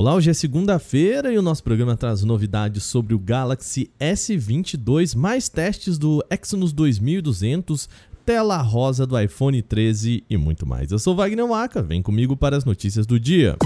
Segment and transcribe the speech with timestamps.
[0.00, 5.48] Olá, hoje é segunda-feira e o nosso programa traz novidades sobre o Galaxy S22, mais
[5.48, 7.88] testes do Exynos 2200,
[8.24, 10.92] tela rosa do iPhone 13 e muito mais.
[10.92, 13.56] Eu sou Wagner Waka, vem comigo para as notícias do dia.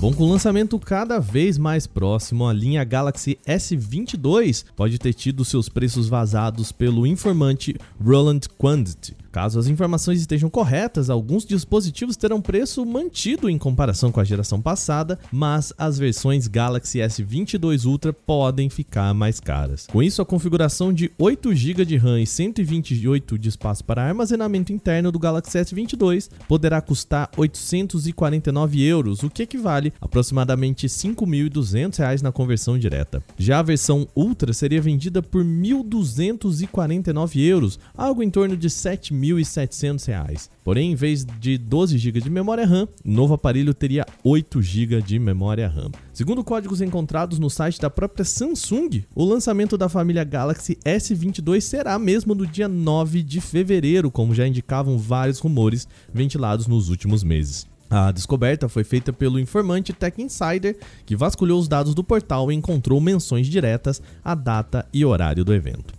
[0.00, 5.44] Bom, com o lançamento cada vez mais próximo, a linha Galaxy S22 pode ter tido
[5.44, 9.14] seus preços vazados pelo informante Roland Quantity.
[9.32, 14.60] Caso as informações estejam corretas, alguns dispositivos terão preço mantido em comparação com a geração
[14.60, 19.86] passada, mas as versões Galaxy S22 Ultra podem ficar mais caras.
[19.86, 24.72] Com isso, a configuração de 8 GB de RAM e 128 de espaço para armazenamento
[24.72, 32.20] interno do Galaxy S22 poderá custar 849 euros, o que equivale a aproximadamente 5.200 reais
[32.20, 33.22] na conversão direta.
[33.38, 39.34] Já a versão Ultra seria vendida por 1.249 euros, algo em torno de 7 R$
[39.34, 40.48] 1.700.
[40.64, 45.02] Porém, em vez de 12 GB de memória RAM, o novo aparelho teria 8 GB
[45.02, 45.90] de memória RAM.
[46.12, 51.98] Segundo códigos encontrados no site da própria Samsung, o lançamento da família Galaxy S22 será
[51.98, 57.68] mesmo no dia 9 de fevereiro, como já indicavam vários rumores ventilados nos últimos meses.
[57.90, 62.54] A descoberta foi feita pelo informante Tech Insider, que vasculhou os dados do portal e
[62.54, 65.92] encontrou menções diretas à data e horário do evento.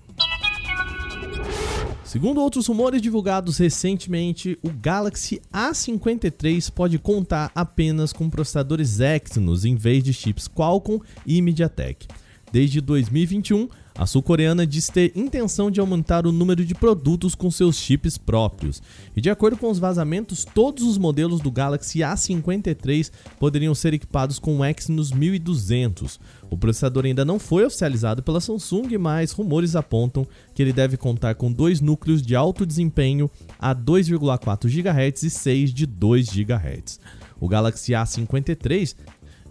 [2.12, 9.78] Segundo outros rumores divulgados recentemente, o Galaxy A53 pode contar apenas com processadores Exynos em
[9.78, 12.06] vez de chips Qualcomm e MediaTek.
[12.52, 17.76] Desde 2021, a sul-coreana diz ter intenção de aumentar o número de produtos com seus
[17.76, 18.82] chips próprios.
[19.16, 24.40] E de acordo com os vazamentos, todos os modelos do Galaxy A53 poderiam ser equipados
[24.40, 26.20] com o Exynos 1200.
[26.50, 31.36] O processador ainda não foi oficializado pela Samsung, mas rumores apontam que ele deve contar
[31.36, 37.00] com dois núcleos de alto desempenho a 2,4 GHz e 6 de 2 GHz.
[37.40, 38.96] O Galaxy A53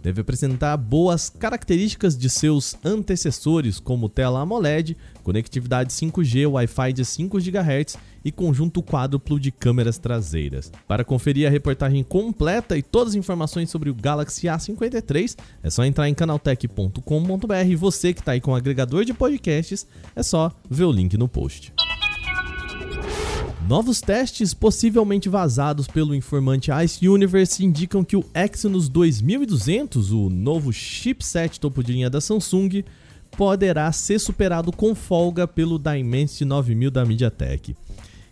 [0.01, 7.39] deve apresentar boas características de seus antecessores, como tela AMOLED, conectividade 5G, Wi-Fi de 5
[7.39, 10.71] GHz e conjunto quádruplo de câmeras traseiras.
[10.87, 15.83] Para conferir a reportagem completa e todas as informações sobre o Galaxy A53, é só
[15.83, 20.51] entrar em canaltech.com.br e você que está aí com o agregador de podcasts, é só
[20.69, 21.73] ver o link no post.
[23.71, 30.73] Novos testes, possivelmente vazados pelo informante Ice Universe, indicam que o Exynos 2200, o novo
[30.73, 32.83] chipset topo de linha da Samsung,
[33.37, 37.73] poderá ser superado com folga pelo Dimensity 9000 da MediaTek.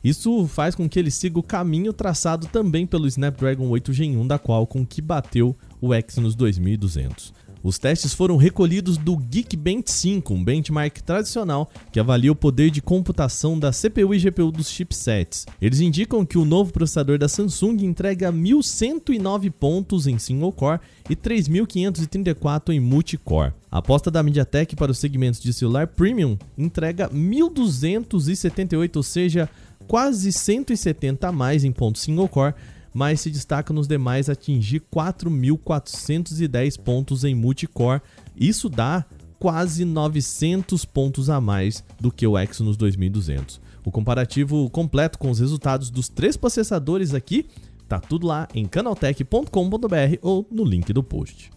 [0.04, 4.28] Isso faz com que ele siga o caminho traçado também pelo Snapdragon 8 Gen 1
[4.28, 7.34] da Qualcomm que bateu o Exynos 2200.
[7.62, 12.82] Os testes foram recolhidos do Geekbench 5, um benchmark tradicional que avalia o poder de
[12.82, 15.46] computação da CPU e GPU dos chipsets.
[15.62, 21.16] Eles indicam que o novo processador da Samsung entrega 1109 pontos em single core e
[21.16, 23.52] 3534 em multicore.
[23.70, 29.50] A aposta da MediaTek para os segmentos de celular premium entrega 1278, ou seja,
[29.86, 32.54] quase 170 a mais em pontos single core
[32.94, 38.02] mas se destaca nos demais atingir 4.410 pontos em multicore.
[38.36, 39.06] Isso dá
[39.40, 43.62] quase 900 pontos a mais do que o Exynos 2200.
[43.86, 47.46] O comparativo completo com os resultados dos três processadores aqui
[47.88, 51.50] tá tudo lá em canaltech.com.br ou no link do post.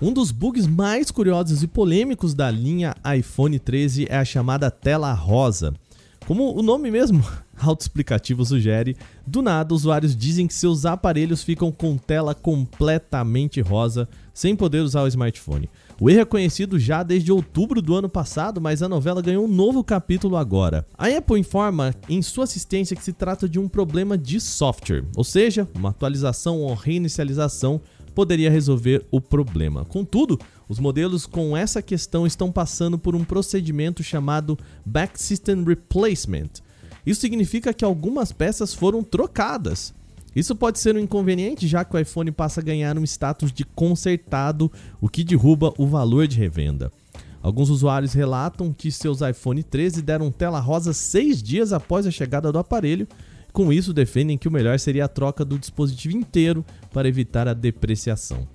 [0.00, 5.10] Um dos bugs mais curiosos e polêmicos da linha iPhone 13 é a chamada tela
[5.14, 5.72] rosa.
[6.26, 7.22] Como o nome mesmo
[7.56, 14.56] autoexplicativo sugere, do nada usuários dizem que seus aparelhos ficam com tela completamente rosa, sem
[14.56, 15.70] poder usar o smartphone.
[16.00, 19.48] O erro é conhecido já desde outubro do ano passado, mas a novela ganhou um
[19.48, 20.84] novo capítulo agora.
[20.98, 25.22] A Apple informa em sua assistência que se trata de um problema de software, ou
[25.22, 27.80] seja, uma atualização ou reinicialização
[28.16, 29.84] poderia resolver o problema.
[29.84, 36.50] Contudo, os modelos com essa questão estão passando por um procedimento chamado Back System Replacement.
[37.04, 39.94] Isso significa que algumas peças foram trocadas.
[40.34, 43.64] Isso pode ser um inconveniente, já que o iPhone passa a ganhar um status de
[43.64, 44.70] consertado,
[45.00, 46.92] o que derruba o valor de revenda.
[47.40, 52.50] Alguns usuários relatam que seus iPhone 13 deram tela rosa seis dias após a chegada
[52.50, 53.06] do aparelho,
[53.56, 57.54] com isso, defendem que o melhor seria a troca do dispositivo inteiro para evitar a
[57.54, 58.46] depreciação.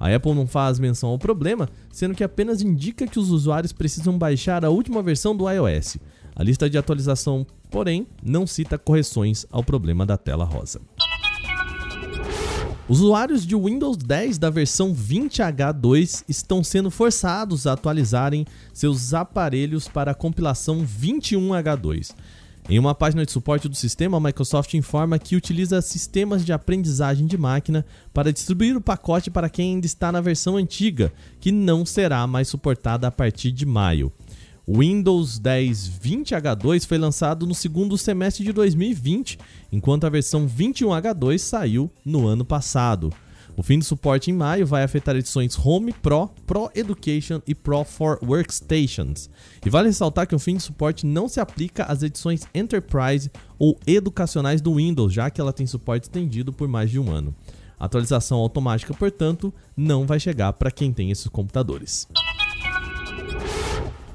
[0.00, 4.16] A Apple não faz menção ao problema, sendo que apenas indica que os usuários precisam
[4.16, 5.98] baixar a última versão do iOS.
[6.34, 10.80] A lista de atualização, porém, não cita correções ao problema da tela rosa.
[12.88, 20.12] Usuários de Windows 10 da versão 20H2 estão sendo forçados a atualizarem seus aparelhos para
[20.12, 22.12] a compilação 21H2.
[22.70, 27.26] Em uma página de suporte do sistema, a Microsoft informa que utiliza sistemas de aprendizagem
[27.26, 27.84] de máquina
[28.14, 32.46] para distribuir o pacote para quem ainda está na versão antiga, que não será mais
[32.46, 34.12] suportada a partir de maio.
[34.64, 39.36] O Windows 10 20H2 foi lançado no segundo semestre de 2020,
[39.72, 43.12] enquanto a versão 21H2 saiu no ano passado.
[43.60, 47.84] O fim do suporte em maio vai afetar edições Home, Pro, Pro Education e Pro
[47.84, 49.28] for Workstations.
[49.62, 53.78] E vale ressaltar que o fim de suporte não se aplica às edições Enterprise ou
[53.86, 57.34] educacionais do Windows, já que ela tem suporte estendido por mais de um ano.
[57.78, 62.08] A atualização automática, portanto, não vai chegar para quem tem esses computadores.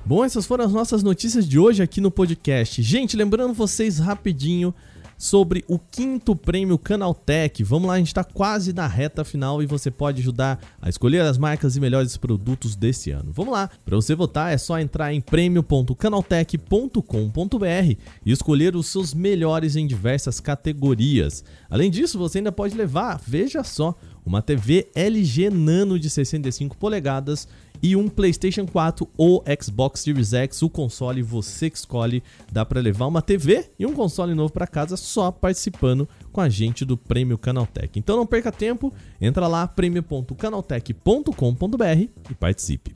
[0.04, 2.82] Bom, essas foram as nossas notícias de hoje aqui no podcast.
[2.82, 4.74] Gente, lembrando vocês rapidinho
[5.18, 7.64] sobre o quinto prêmio Canaltech.
[7.64, 11.22] Vamos lá, a gente está quase na reta final e você pode ajudar a escolher
[11.22, 13.32] as marcas e melhores produtos desse ano.
[13.32, 19.76] Vamos lá, para você votar é só entrar em prêmio.canaltech.com.br e escolher os seus melhores
[19.76, 21.44] em diversas categorias.
[21.70, 23.96] Além disso, você ainda pode levar, veja só,
[24.26, 27.48] uma TV LG Nano de 65 polegadas
[27.82, 32.24] e um PlayStation 4 ou Xbox Series X, o console você que escolhe.
[32.52, 36.50] Dá para levar uma TV e um console novo para casa só participando com a
[36.50, 38.00] gente do Prêmio Canaltech.
[38.00, 42.94] Então não perca tempo, entra lá prêmio.canaltech.com.br e participe.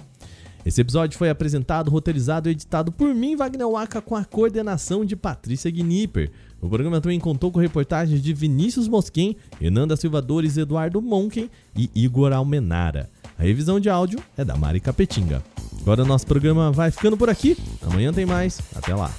[0.66, 5.16] Esse episódio foi apresentado, roteirizado e editado por mim, Wagner Waka, com a coordenação de
[5.16, 6.30] Patrícia Gnipper.
[6.62, 11.90] O programa também contou com reportagens de Vinícius Mosquen, Renanda Silva Dores, Eduardo Monken e
[11.96, 13.10] Igor Almenara.
[13.40, 15.42] A revisão de áudio é da Mari Capetinga.
[15.82, 17.58] Agora nosso programa vai ficando por aqui.
[17.82, 18.60] Amanhã tem mais.
[18.76, 19.10] Até lá.